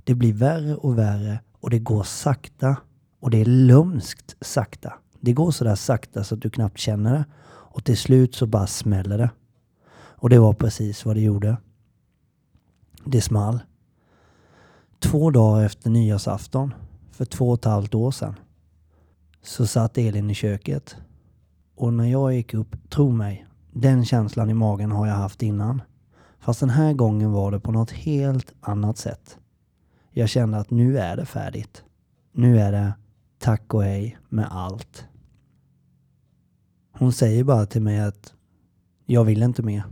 [0.04, 2.76] Det blir värre och värre och det går sakta.
[3.20, 4.92] Och det är lömskt sakta.
[5.20, 7.24] Det går sådär sakta så att du knappt känner det.
[7.44, 9.30] Och till slut så bara smäller det.
[9.94, 11.56] Och det var precis vad det gjorde.
[13.04, 13.60] Det small.
[15.02, 16.74] Två dagar efter nyårsafton,
[17.10, 18.34] för två och ett halvt år sedan,
[19.42, 20.96] så satt Elin i köket.
[21.74, 25.82] Och när jag gick upp, tro mig, den känslan i magen har jag haft innan.
[26.38, 29.38] Fast den här gången var det på något helt annat sätt.
[30.10, 31.84] Jag kände att nu är det färdigt.
[32.32, 32.92] Nu är det
[33.38, 35.04] tack och hej med allt.
[36.92, 38.34] Hon säger bara till mig att
[39.06, 39.84] jag vill inte mer.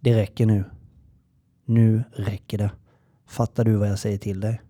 [0.00, 0.64] Det räcker nu.
[1.64, 2.70] Nu räcker det.
[3.26, 4.60] Fattar du vad jag säger till dig?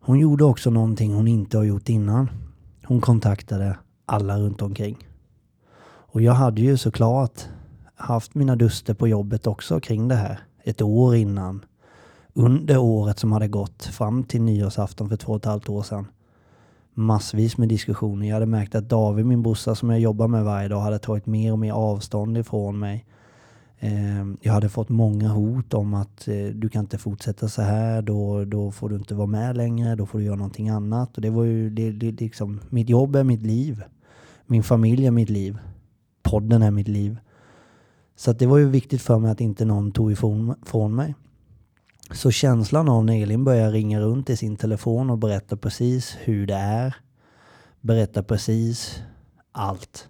[0.00, 2.30] Hon gjorde också någonting hon inte har gjort innan.
[2.84, 5.08] Hon kontaktade alla runt omkring.
[5.82, 7.48] Och jag hade ju såklart
[7.94, 10.40] haft mina duster på jobbet också kring det här.
[10.64, 11.64] Ett år innan.
[12.32, 16.06] Under året som hade gått fram till nyårsafton för två och ett halvt år sedan.
[16.94, 18.26] Massvis med diskussioner.
[18.26, 21.26] Jag hade märkt att David, min brorsa som jag jobbar med varje dag, hade tagit
[21.26, 23.06] mer och mer avstånd ifrån mig.
[23.82, 28.02] Ehm, jag hade fått många hot om att eh, du kan inte fortsätta så här,
[28.02, 31.16] då, då får du inte vara med längre, då får du göra någonting annat.
[31.16, 33.82] Och det var ju det, det, liksom, mitt jobb är mitt liv.
[34.46, 35.58] Min familj är mitt liv.
[36.22, 37.18] Podden är mitt liv.
[38.16, 41.14] Så att det var ju viktigt för mig att inte någon tog ifrån från mig.
[42.12, 46.46] Så känslan av när Elin börjar ringa runt i sin telefon och berätta precis hur
[46.46, 46.96] det är.
[47.80, 49.02] Berätta precis
[49.52, 50.09] allt.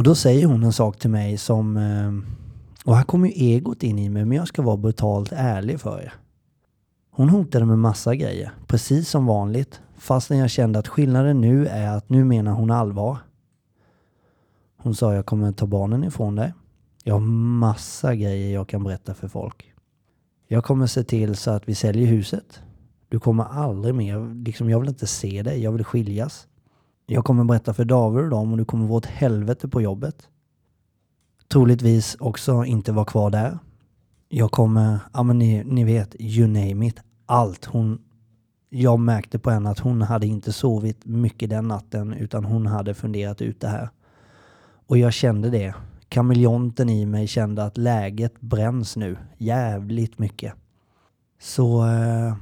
[0.00, 1.76] Och då säger hon en sak till mig som...
[1.76, 2.26] Ehm,
[2.84, 6.00] och här kommer ju egot in i mig, men jag ska vara brutalt ärlig för
[6.00, 6.12] er.
[7.10, 9.80] Hon hotade med massa grejer, precis som vanligt.
[9.98, 13.18] Fastän jag kände att skillnaden nu är att nu menar hon allvar.
[14.76, 16.54] Hon sa jag kommer ta barnen ifrån dig.
[17.04, 19.72] Jag har massa grejer jag kan berätta för folk.
[20.48, 22.62] Jag kommer se till så att vi säljer huset.
[23.08, 26.46] Du kommer aldrig mer, liksom jag vill inte se dig, jag vill skiljas.
[27.12, 30.28] Jag kommer berätta för David och dem och du kommer vara ett helvete på jobbet.
[31.48, 33.58] Troligtvis också inte vara kvar där.
[34.28, 37.00] Jag kommer, ja men ni, ni vet, you name it.
[37.26, 37.64] Allt.
[37.64, 37.98] Hon,
[38.68, 42.94] jag märkte på henne att hon hade inte sovit mycket den natten utan hon hade
[42.94, 43.88] funderat ut det här.
[44.86, 45.74] Och jag kände det.
[46.08, 49.16] Kameleonten i mig kände att läget bränns nu.
[49.38, 50.54] Jävligt mycket.
[51.40, 52.34] Så eh,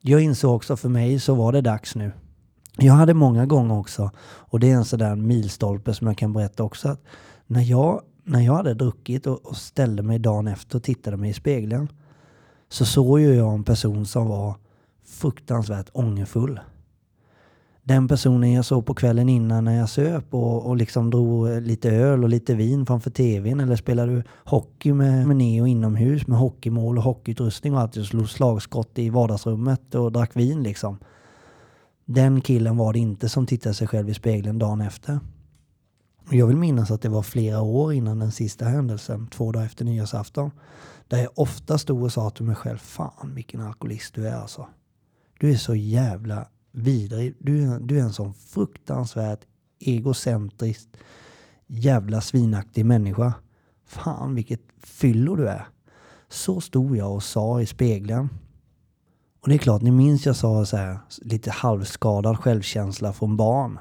[0.00, 2.12] jag insåg också för mig så var det dags nu.
[2.78, 6.62] Jag hade många gånger också, och det är en sådär milstolpe som jag kan berätta
[6.62, 7.00] också, att
[7.46, 11.30] när jag, när jag hade druckit och, och ställde mig dagen efter och tittade mig
[11.30, 11.88] i spegeln
[12.68, 14.54] så såg ju jag en person som var
[15.06, 16.60] fruktansvärt ångerfull.
[17.82, 21.90] Den personen jag såg på kvällen innan när jag söp och, och liksom drog lite
[21.90, 26.98] öl och lite vin framför tvn eller spelade hockey med, med Neo inomhus med hockeymål
[26.98, 27.96] och hockeyutrustning och allt.
[27.96, 30.98] Jag slog slagskott i vardagsrummet och drack vin liksom.
[32.06, 35.20] Den killen var det inte som tittade sig själv i spegeln dagen efter.
[36.30, 39.84] Jag vill minnas att det var flera år innan den sista händelsen, två dagar efter
[39.84, 40.50] nyårsafton,
[41.08, 44.66] där jag ofta stod och sa till mig själv, fan vilken alkoholist du är alltså.
[45.40, 47.36] Du är så jävla vidrig.
[47.40, 49.40] Du, är- du är en sån fruktansvärt
[49.78, 50.88] egocentrisk,
[51.66, 53.32] jävla svinaktig människa.
[53.86, 55.66] Fan vilket fyllo du är.
[56.28, 58.28] Så stod jag och sa i spegeln.
[59.46, 63.78] Och det är klart, ni minns jag sa så här, lite halvskadad självkänsla från barn.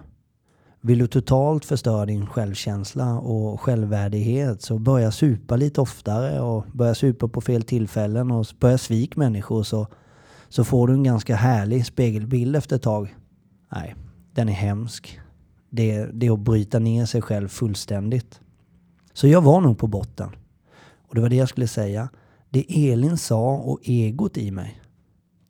[0.81, 6.95] Vill du totalt förstöra din självkänsla och självvärdighet så börja supa lite oftare och börja
[6.95, 9.87] supa på fel tillfällen och börja svik människor så,
[10.49, 13.15] så får du en ganska härlig spegelbild efter ett tag.
[13.71, 13.95] Nej,
[14.33, 15.19] den är hemsk.
[15.69, 18.39] Det, det är att bryta ner sig själv fullständigt.
[19.13, 20.29] Så jag var nog på botten.
[21.07, 22.09] Och det var det jag skulle säga.
[22.49, 24.81] Det Elin sa och egot i mig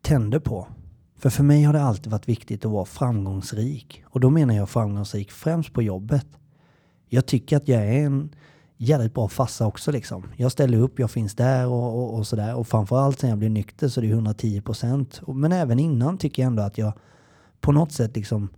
[0.06, 0.68] tände på.
[1.18, 4.04] För för mig har det alltid varit viktigt att vara framgångsrik.
[4.06, 6.28] Och då menar jag framgångsrik främst på jobbet.
[7.10, 8.30] Jag tycker att jag är en
[8.78, 10.24] jävligt bra farsa också liksom.
[10.36, 12.56] Jag ställer upp, jag finns där och, och, och sådär.
[12.56, 15.22] Och framförallt sen jag blev nykter så är det 110 procent.
[15.28, 16.94] Men även innan tycker jag ändå att jag
[17.62, 18.50] på något sätt liksom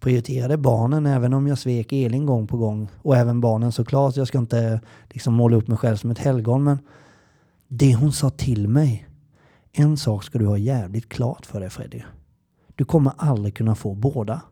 [0.00, 2.88] prioriterade barnen även om jag svek Elin gång på gång.
[3.02, 4.16] Och även barnen såklart.
[4.16, 4.80] Jag ska inte
[5.10, 6.78] liksom måla upp mig själv som ett helgon men
[7.68, 9.07] det hon sa till mig.
[9.80, 12.02] En sak ska du ha jävligt klart för dig Freddy.
[12.74, 14.42] Du kommer aldrig kunna få båda.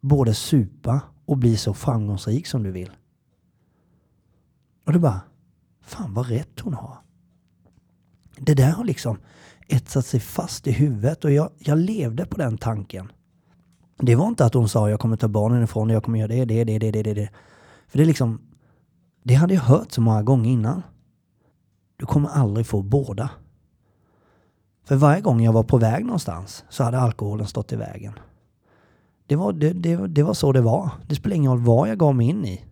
[0.00, 2.90] Både supa och bli så framgångsrik som du vill.
[4.86, 5.20] Och du bara,
[5.80, 6.98] fan vad rätt hon har.
[8.36, 9.18] Det där har liksom
[9.68, 13.12] etsat sig fast i huvudet och jag, jag levde på den tanken.
[13.98, 16.28] Det var inte att hon sa jag kommer ta barnen ifrån dig, jag kommer göra
[16.28, 17.30] det, det, det, det, det, det.
[17.88, 18.40] För det är liksom,
[19.22, 20.82] det hade jag hört så många gånger innan.
[21.96, 23.30] Du kommer aldrig få båda.
[24.90, 28.12] För varje gång jag var på väg någonstans så hade alkoholen stått i vägen.
[29.26, 30.90] Det var, det, det, det var så det var.
[31.06, 32.64] Det spelar ingen roll vad jag gav mig in i.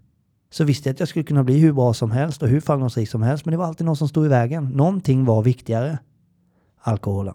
[0.50, 3.08] Så visste jag att jag skulle kunna bli hur bra som helst och hur framgångsrik
[3.08, 3.44] som helst.
[3.44, 4.64] Men det var alltid någon som stod i vägen.
[4.64, 5.98] Någonting var viktigare.
[6.80, 7.34] Alkoholen.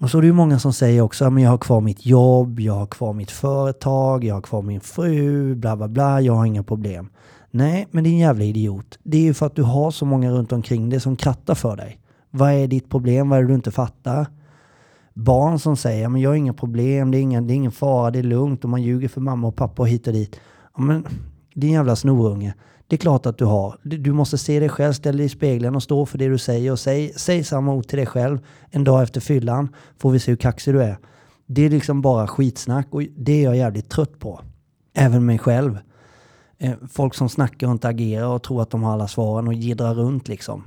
[0.00, 2.60] Och så är det ju många som säger också att jag har kvar mitt jobb,
[2.60, 6.46] jag har kvar mitt företag, jag har kvar min fru, bla bla bla, jag har
[6.46, 7.10] inga problem.
[7.50, 8.98] Nej, men din jävla idiot.
[9.02, 11.76] Det är ju för att du har så många runt omkring dig som krattar för
[11.76, 11.99] dig.
[12.30, 13.28] Vad är ditt problem?
[13.28, 14.26] Vad är det du inte fattar?
[15.14, 18.10] Barn som säger men jag har inga problem, det är ingen, det är ingen fara,
[18.10, 20.40] det är lugnt och man ljuger för mamma och pappa och hit och dit.
[20.76, 21.06] Ja, men
[21.54, 22.54] din jävla snorunge.
[22.86, 23.76] Det är klart att du har.
[23.82, 26.72] Du, måste se dig själv, ställa dig i spegeln och stå för det du säger
[26.72, 28.38] och säg, säg samma ord till dig själv
[28.70, 29.68] en dag efter fyllan.
[29.98, 30.98] Får vi se hur kaxig du är.
[31.46, 34.40] Det är liksom bara skitsnack och det är jag jävligt trött på.
[34.94, 35.78] Även mig själv.
[36.58, 39.54] Eh, folk som snackar och inte agerar och tror att de har alla svaren och
[39.54, 40.64] gidrar runt liksom.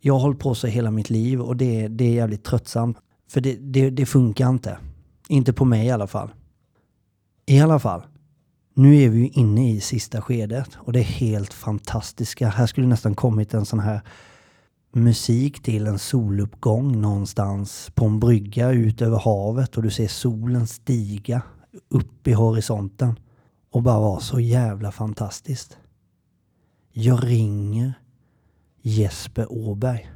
[0.00, 2.98] Jag har hållit på så hela mitt liv och det, det är jävligt tröttsamt.
[3.30, 4.78] För det, det, det funkar inte.
[5.28, 6.30] Inte på mig i alla fall.
[7.46, 8.02] I alla fall.
[8.74, 12.48] Nu är vi ju inne i sista skedet och det är helt fantastiska.
[12.48, 14.00] Här skulle nästan kommit en sån här
[14.92, 20.66] musik till en soluppgång någonstans på en brygga ut över havet och du ser solen
[20.66, 21.42] stiga
[21.88, 23.18] upp i horisonten
[23.70, 25.78] och bara vara så jävla fantastiskt.
[26.92, 27.94] Jag ringer
[28.82, 30.10] Jesper Åberg.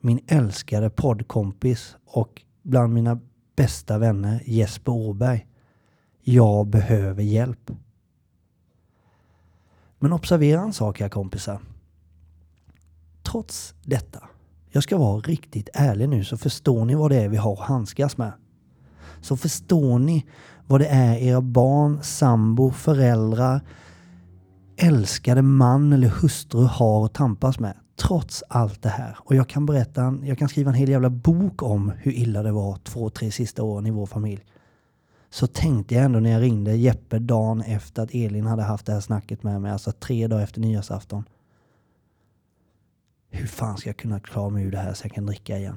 [0.00, 3.20] Min älskade poddkompis och bland mina
[3.56, 5.46] bästa vänner Jesper Åberg.
[6.20, 7.70] Jag behöver hjälp.
[9.98, 11.60] Men observera en sak här kompisar.
[13.22, 14.28] Trots detta,
[14.70, 17.58] jag ska vara riktigt ärlig nu så förstår ni vad det är vi har att
[17.58, 18.32] handskas med.
[19.20, 20.26] Så förstår ni
[20.66, 23.60] vad det är era barn, sambo, föräldrar,
[24.78, 27.76] älskade man eller hustru har att tampas med.
[27.96, 29.16] Trots allt det här.
[29.20, 32.52] Och jag kan berätta, jag kan skriva en hel jävla bok om hur illa det
[32.52, 34.44] var två, tre sista åren i vår familj.
[35.30, 38.92] Så tänkte jag ändå när jag ringde Jeppe dagen efter att Elin hade haft det
[38.92, 41.24] här snacket med mig, alltså tre dagar efter nyårsafton.
[43.30, 45.76] Hur fan ska jag kunna klara mig ur det här så jag kan dricka igen?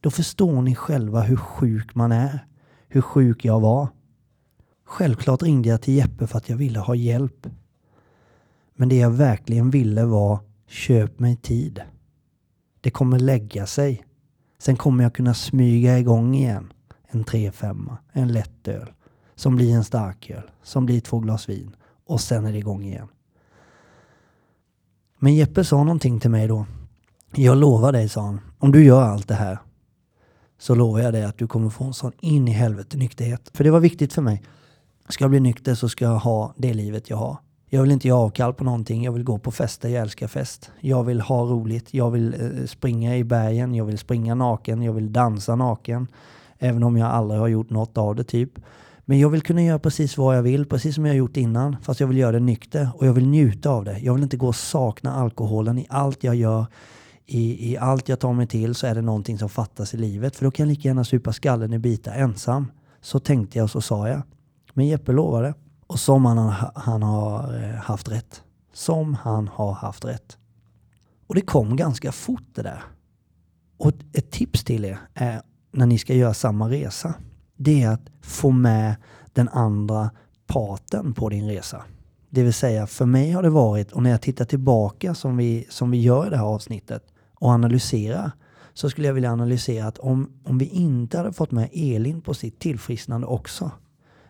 [0.00, 2.46] Då förstår ni själva hur sjuk man är.
[2.88, 3.88] Hur sjuk jag var.
[4.84, 7.46] Självklart ringde jag till Jeppe för att jag ville ha hjälp.
[8.80, 11.82] Men det jag verkligen ville var köp mig tid.
[12.80, 14.04] Det kommer lägga sig.
[14.58, 16.72] Sen kommer jag kunna smyga igång igen.
[17.08, 18.92] En 3-5, en lätt öl.
[19.34, 20.50] Som blir en starköl.
[20.62, 21.76] Som blir två glas vin.
[22.06, 23.08] Och sen är det igång igen.
[25.18, 26.66] Men Jeppe sa någonting till mig då.
[27.34, 28.40] Jag lovar dig, sa han.
[28.58, 29.58] Om du gör allt det här
[30.58, 33.50] så lovar jag dig att du kommer få en sån in i helvete nykterhet.
[33.54, 34.42] För det var viktigt för mig.
[35.08, 37.36] Ska jag bli nykter så ska jag ha det livet jag har.
[37.72, 39.04] Jag vill inte göra avkall på någonting.
[39.04, 39.88] Jag vill gå på fester.
[39.88, 40.70] Jag älskar fest.
[40.80, 41.94] Jag vill ha roligt.
[41.94, 43.74] Jag vill eh, springa i bergen.
[43.74, 44.82] Jag vill springa naken.
[44.82, 46.06] Jag vill dansa naken.
[46.58, 48.52] Även om jag aldrig har gjort något av det typ.
[49.04, 51.76] Men jag vill kunna göra precis vad jag vill, precis som jag har gjort innan.
[51.82, 53.98] Fast jag vill göra det nykter och jag vill njuta av det.
[53.98, 56.66] Jag vill inte gå och sakna alkoholen i allt jag gör.
[57.26, 60.36] I, I allt jag tar mig till så är det någonting som fattas i livet.
[60.36, 62.66] För då kan jag lika gärna supa skallen i bitar ensam.
[63.00, 64.22] Så tänkte jag och så sa jag.
[64.72, 65.54] Men Jeppe lovade.
[65.90, 68.42] Och som han, har- han har eh, haft rätt.
[68.72, 70.36] Som han har haft rätt.
[71.26, 72.82] Och det kom ganska fort det där.
[73.78, 77.14] Och ett- ett tips till er är när ni ska göra samma resa.
[77.56, 78.96] Det är att få med
[79.32, 80.10] den andra
[80.46, 81.82] parten på din resa.
[82.30, 85.66] Det vill säga för mig har det varit, och när jag tittar tillbaka som vi,
[85.70, 88.32] som vi gör i det här avsnittet och analyserar
[88.74, 92.34] så skulle jag vilja analysera att om, om vi inte hade fått med Elin på
[92.34, 93.70] sitt tillfrisknande också.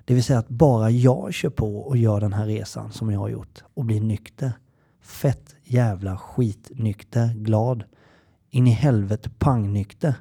[0.05, 3.21] Det vill säga att bara jag kör på och gör den här resan som jag
[3.21, 4.53] har gjort och blir nykter.
[5.03, 7.85] Fett jävla skitnykter, glad.
[8.51, 10.15] In i helvete pangnykter.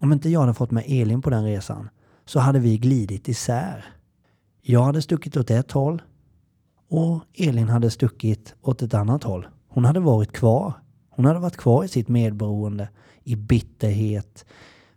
[0.00, 1.88] Om inte jag hade fått med Elin på den resan
[2.24, 3.84] så hade vi glidit isär.
[4.62, 6.02] Jag hade stuckit åt ett håll
[6.88, 9.46] och Elin hade stuckit åt ett annat håll.
[9.68, 10.72] Hon hade varit kvar.
[11.10, 12.88] Hon hade varit kvar i sitt medberoende,
[13.24, 14.44] i bitterhet,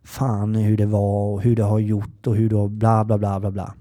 [0.03, 3.17] fan hur det var och hur det har gjort och hur det har bla bla
[3.17, 3.73] bla bla bla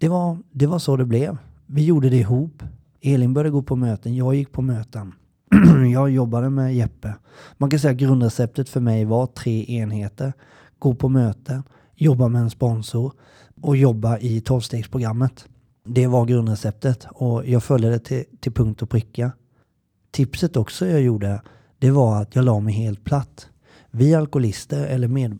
[0.00, 1.38] det var, det var så det blev.
[1.66, 2.62] Vi gjorde det ihop.
[3.00, 5.12] Elin började gå på möten, jag gick på möten.
[5.92, 7.14] jag jobbade med Jeppe.
[7.58, 10.32] Man kan säga att grundreceptet för mig var tre enheter.
[10.78, 11.62] Gå på möten,
[11.94, 13.12] jobba med en sponsor
[13.60, 15.44] och jobba i tolvstegsprogrammet.
[15.84, 19.32] Det var grundreceptet och jag följde det till, till punkt och pricka.
[20.10, 21.42] Tipset också jag gjorde,
[21.78, 23.48] det var att jag la mig helt platt.
[23.90, 25.38] Vi alkoholister, eller med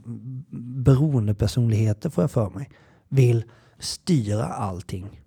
[0.85, 2.71] beroendepersonligheter får jag för mig,
[3.09, 3.45] vill
[3.81, 5.21] styra allting.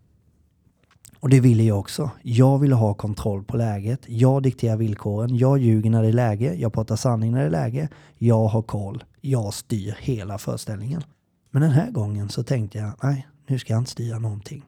[1.19, 2.11] Och det ville jag också.
[2.21, 3.99] Jag ville ha kontroll på läget.
[4.05, 5.37] Jag dikterar villkoren.
[5.37, 6.53] Jag ljuger när det är läge.
[6.53, 7.89] Jag pratar sanning när det är läge.
[8.17, 9.03] Jag har koll.
[9.21, 11.03] Jag styr hela föreställningen.
[11.51, 14.65] Men den här gången så tänkte jag, nej, nu ska jag inte styra någonting.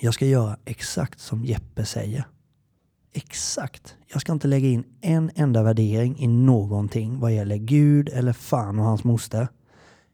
[0.00, 2.24] Jag ska göra exakt som Jeppe säger.
[3.12, 3.96] Exakt.
[4.12, 8.78] Jag ska inte lägga in en enda värdering i någonting vad gäller Gud eller fan
[8.78, 9.48] och hans moster.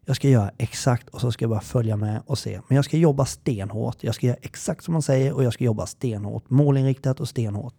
[0.04, 2.60] Jag ska göra exakt och så ska jag bara följa med och se.
[2.68, 4.04] Men jag ska jobba stenhårt.
[4.04, 6.50] Jag ska göra exakt som man säger och jag ska jobba stenhårt.
[6.50, 7.74] Målinriktat och stenhårt.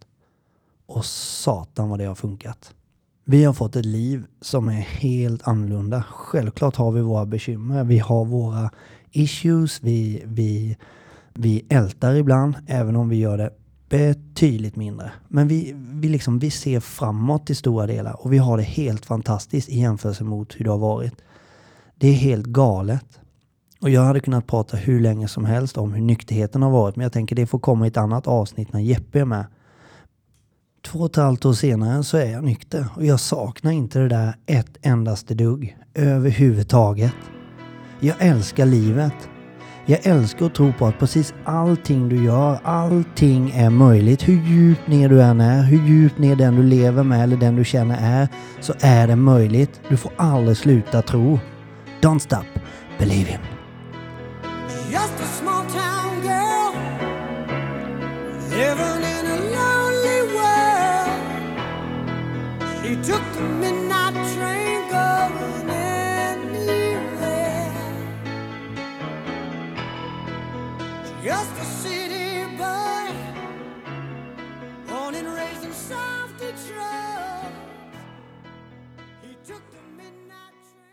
[0.86, 2.74] Och satan vad det har funkat.
[3.24, 6.04] Vi har fått ett liv som är helt annorlunda.
[6.10, 7.84] Självklart har vi våra bekymmer.
[7.84, 8.70] Vi har våra
[9.10, 9.82] issues.
[9.82, 10.76] Vi, vi,
[11.34, 13.50] vi ältar ibland, även om vi gör det
[13.88, 15.12] betydligt mindre.
[15.28, 19.06] Men vi, vi, liksom, vi ser framåt i stora delar och vi har det helt
[19.06, 21.14] fantastiskt i jämförelse mot hur det har varit.
[22.02, 23.20] Det är helt galet.
[23.80, 27.02] Och jag hade kunnat prata hur länge som helst om hur nykterheten har varit, men
[27.02, 29.46] jag tänker det får komma i ett annat avsnitt när Jeppe är med.
[30.84, 34.08] Två och ett halvt år senare så är jag nykter och jag saknar inte det
[34.08, 37.14] där ett endaste dugg överhuvudtaget.
[38.00, 39.28] Jag älskar livet.
[39.86, 44.28] Jag älskar att tro på att precis allting du gör, allting är möjligt.
[44.28, 47.56] Hur djupt ner du än är, hur djupt ner den du lever med eller den
[47.56, 48.28] du känner är,
[48.60, 49.80] så är det möjligt.
[49.88, 51.38] Du får aldrig sluta tro.
[52.02, 52.44] Don't stop,
[52.98, 53.40] believe him.
[54.90, 56.72] Just a small town girl
[58.50, 61.22] living in a lonely world.
[62.82, 63.51] She took the